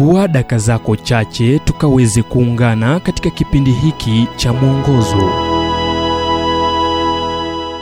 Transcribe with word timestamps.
chukua 0.00 0.28
daka 0.28 0.58
zako 0.58 0.96
chache 0.96 1.58
tukaweze 1.58 2.22
kuungana 2.22 3.00
katika 3.00 3.30
kipindi 3.30 3.72
hiki 3.72 4.26
cha 4.36 4.52
mwongozo. 4.52 5.30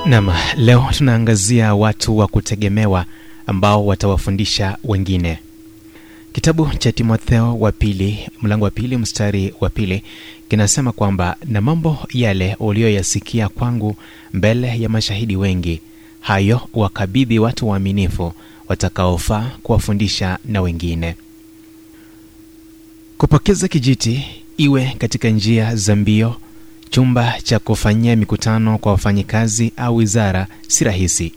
Nam 0.07 0.31
leo 0.57 0.87
tunaangazia 0.99 1.75
watu 1.75 2.19
wa 2.19 2.27
kutegemewa 2.27 3.05
ambao 3.47 3.87
watawafundisha 3.87 4.77
wengine. 4.85 5.39
Kitabu 6.33 6.67
cha 6.79 6.93
timotheo 6.93 7.59
wa 7.59 7.73
pili 7.73 8.29
mlango 8.43 8.65
wa 8.65 8.71
pili 8.71 8.97
mstari 8.97 9.55
wa 9.61 9.71
pili 9.71 10.03
kinasema 10.49 10.93
kwamba 10.93 11.37
na 11.45 11.61
mambo 11.61 11.99
yale 12.13 12.57
uliyoyasikia 12.61 13.49
kwangu 13.49 13.97
mbele 14.33 14.81
ya 14.81 14.89
mashahidi 14.89 15.37
wengi 15.37 15.81
hayo 16.21 16.61
wakabidhi 16.75 17.39
watu 17.39 17.69
waaminifu 17.69 18.33
watakaofaa 18.69 19.51
kuwafundisha 19.63 20.39
na 20.45 20.61
wengine 20.63 21.15
kupokeza 23.19 23.69
kijiti 23.69 24.25
iwe 24.57 24.95
katika 24.99 25.29
njia 25.29 25.77
za 25.77 25.97
mbio 25.97 26.37
chumba 26.91 27.35
cha 27.43 27.59
kufanyia 27.59 28.17
mikutano 28.17 28.79
kwa 28.79 28.93
wafanyikazi 28.93 29.73
au 29.77 29.97
wizara 29.97 30.47
si 30.69 30.85
rahisi 30.85 31.33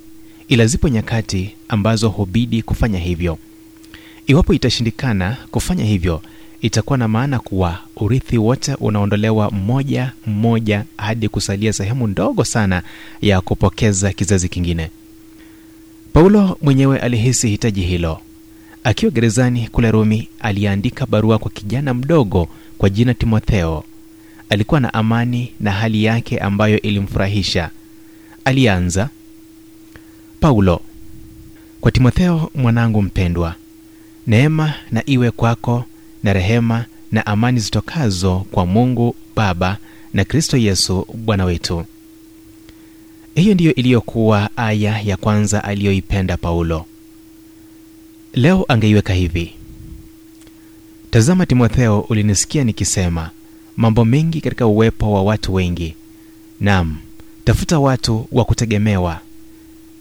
ila 0.47 0.65
zipo 0.67 0.89
nyakati 0.89 1.55
ambazo 1.69 2.09
hubidi 2.09 2.61
kufanya 2.61 2.99
hivyo. 2.99 3.37
Iwapo 4.27 4.53
itashindikana 4.53 5.37
kufanya 5.51 5.83
hivyo 5.85 6.21
itakuwa 6.61 6.97
na 6.97 7.07
maana 7.07 7.39
kuwa 7.39 7.79
urithi 7.95 8.37
wote 8.37 8.73
unaondolewa 8.75 9.51
mmoja 9.51 10.11
mmoja 10.27 10.83
hadi 10.97 11.29
kusalia 11.29 11.73
sehemu 11.73 12.07
ndogo 12.07 12.43
sana 12.43 12.83
ya 13.21 13.41
kupokeza 13.41 14.13
kizazi 14.13 14.49
kingine. 14.49 14.89
Paulo 16.13 16.57
mwenyewe 16.61 16.99
alihisi 16.99 17.49
hitaji 17.49 17.81
hilo 17.81 18.19
akiwa 18.83 19.11
gerezani 19.11 19.67
kule 19.67 19.91
rumi 19.91 20.27
aliandika 20.39 21.05
barua 21.05 21.37
kwa 21.39 21.51
kijana 21.51 21.93
mdogo 21.93 22.47
kwa 22.77 22.89
jina 22.89 23.13
timotheo. 23.13 23.83
Alikuwa 24.49 24.79
na 24.79 24.93
amani 24.93 25.51
na 25.59 25.71
hali 25.71 26.03
yake 26.03 26.37
ambayo 26.39 26.81
ilimfurahisha. 26.81 27.69
Alianza 28.45 29.09
paulo 30.39 30.81
kwa 31.81 31.91
timotheo 31.91 32.49
mwanangu 32.55 33.01
mpendwa 33.01 33.55
neema 34.27 34.73
na 34.91 35.03
iwe 35.05 35.31
kwako 35.31 35.85
na 36.23 36.33
rehema 36.33 36.85
na 37.11 37.25
amani 37.25 37.59
zitokazo 37.59 38.45
kwa 38.51 38.65
mungu 38.65 39.15
baba 39.35 39.77
na 40.13 40.25
kristo 40.25 40.57
yesu 40.57 41.07
bwana 41.13 41.45
wetu. 41.45 41.85
Hiyo 43.35 43.53
ndiyo 43.53 43.75
iliyokuwa 43.75 44.49
aya 44.57 45.01
ya 45.01 45.17
kwanza 45.17 45.63
aliyoipenda 45.63 46.37
paulo 46.37 46.85
leo 48.33 48.65
angeiweka 48.67 49.13
hivi. 49.13 49.53
Tazama 51.11 51.45
timotheo 51.45 51.99
ulinisikia 51.99 52.63
nikisema 52.63 53.29
mambo 53.77 54.05
mengi 54.05 54.41
katika 54.41 54.67
uwepo 54.67 55.13
wa 55.13 55.23
watu 55.23 55.53
wengi. 55.53 55.95
Nam 56.59 56.97
tafuta 57.45 57.79
watu 57.79 58.27
wa 58.31 58.45
kutegemewa. 58.45 59.19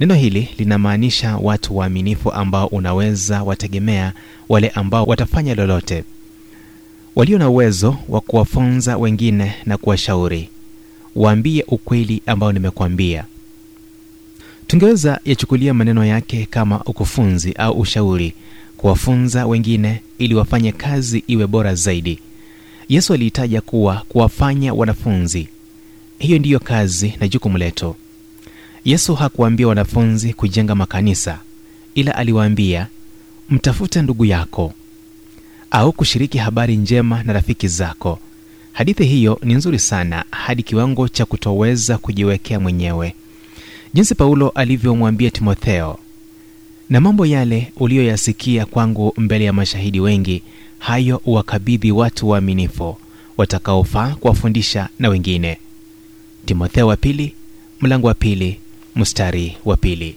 Neno 0.00 0.14
hili 0.14 0.48
linamaanisha 0.58 1.36
watu 1.36 1.76
waaminifu 1.76 2.32
ambao 2.32 2.66
unaweza 2.66 3.42
wategemea 3.42 4.12
wale 4.48 4.68
ambao 4.68 5.04
watafanya 5.04 5.54
lolote. 5.54 6.04
Walio 7.16 7.38
na 7.38 7.48
uwezo 7.48 7.96
wa 8.08 8.20
kuwafunza 8.20 8.96
wengine 8.96 9.54
na 9.66 9.76
kuwashauri. 9.76 10.48
Waambie 11.16 11.64
ukweli 11.68 12.22
ambao 12.26 12.52
nimekuambia 12.52 13.24
tungeweza 14.70 15.20
yachukulia 15.24 15.74
maneno 15.74 16.04
yake 16.04 16.46
kama 16.50 16.80
ukufunzi 16.84 17.52
au 17.52 17.80
ushauri 17.80 18.34
kuwafunza 18.76 19.46
wengine 19.46 20.00
ili 20.18 20.34
wafanye 20.34 20.72
kazi 20.72 21.24
iwe 21.26 21.46
bora 21.46 21.74
zaidi. 21.74 22.18
Yesu 22.88 23.14
aliitaja 23.14 23.60
kuwa 23.60 24.02
kuwafanya 24.08 24.74
wanafunzi. 24.74 25.48
Hiyo 26.18 26.38
ndiyo 26.38 26.58
kazi 26.60 27.14
na 27.20 27.28
jukumu 27.28 27.58
letu. 27.58 27.96
Yesu 28.84 29.14
hakuwaambia 29.14 29.68
wanafunzi 29.68 30.32
kujenga 30.34 30.74
makanisa 30.74 31.38
ila 31.94 32.14
aliwaambia 32.16 32.86
mtafute 33.48 34.02
ndugu 34.02 34.24
yako 34.24 34.72
au 35.70 35.92
kushiriki 35.92 36.38
habari 36.38 36.76
njema 36.76 37.22
na 37.22 37.32
rafiki 37.32 37.68
zako. 37.68 38.18
Hadithi 38.72 39.04
hiyo 39.04 39.38
ni 39.42 39.54
nzuri 39.54 39.78
sana 39.78 40.24
hadi 40.30 40.62
kiwango 40.62 41.08
cha 41.08 41.24
kutoweza 41.26 41.98
kujiwekea 41.98 42.60
mwenyewe 42.60 43.14
jinsi 43.94 44.14
paulo 44.14 44.48
alivyomwambia 44.48 45.30
timotheo 45.30 45.98
na 46.90 47.00
mambo 47.00 47.26
yale 47.26 47.72
uliyoyasikia 47.76 48.66
kwangu 48.66 49.14
mbele 49.16 49.44
ya 49.44 49.52
mashahidi 49.52 50.00
wengi 50.00 50.42
hayo 50.78 51.22
uwakabidhi 51.24 51.92
watu 51.92 52.28
waaminifu 52.28 52.96
watakaofaa 53.36 54.14
kuwafundisha 54.14 54.88
na 54.98 55.08
wengine. 55.08 55.58
Timotheo 56.46 56.86
wa 56.86 56.96
pili 56.96 57.34
mlango 57.80 58.06
wa 58.06 58.14
pili 58.14 58.58
mstari 58.96 59.56
wa 59.64 59.76
pili. 59.76 60.16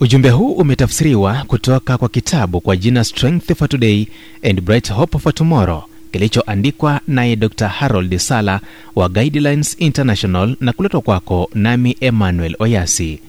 Ujumbe 0.00 0.30
huu 0.30 0.52
umetafsiriwa 0.52 1.44
kutoka 1.46 1.98
kwa 1.98 2.08
kitabu 2.08 2.60
kwa 2.60 2.76
jina 2.76 3.04
strength 3.04 3.54
for 3.54 3.68
today 3.68 4.06
and 4.42 4.60
bright 4.60 4.92
hope 4.92 5.18
for 5.18 5.34
tomorrow 5.34 5.82
kilichoandikwa 6.14 7.00
naye 7.08 7.36
dr. 7.36 7.68
Harold 7.68 8.18
sala 8.18 8.60
wa 8.94 9.08
guidelines 9.08 9.76
international 9.78 10.56
na 10.60 10.72
kuletwa 10.72 11.00
kwako 11.00 11.50
nami 11.54 11.96
emmanuel 12.00 12.56
oyasi. 12.58 13.20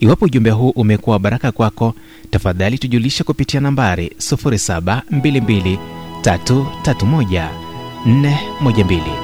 Iwapo 0.00 0.24
ujumbe 0.24 0.50
huu 0.50 0.70
umekuwa 0.70 1.18
baraka 1.18 1.52
kwako 1.52 1.94
tafadhali 2.30 2.78
tujulishe 2.78 3.24
kupitia 3.24 3.60
nambari 3.60 4.12
722 4.18 5.78
331 6.22 7.48
412 8.06 9.23